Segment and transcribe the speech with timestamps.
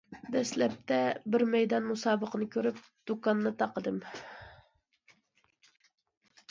[0.35, 0.97] دەسلەپتە
[1.35, 4.01] بىر مەيدان مۇسابىقىنى كۆرۈپ دۇكاننى تاقىدىم.